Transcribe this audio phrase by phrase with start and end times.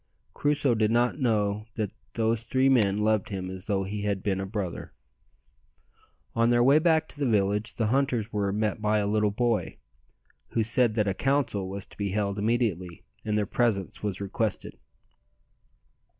[0.33, 4.39] Crusoe did not know that those three men loved him as though he had been
[4.41, 4.93] a brother.
[6.35, 9.77] On their way back to the village the hunters were met by a little boy,
[10.53, 14.79] who said that a council was to be held immediately, and their presence was requested.